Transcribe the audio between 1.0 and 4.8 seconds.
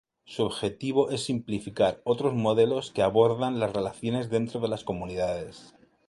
es simplificar otros modelos que abordan las relaciones dentro de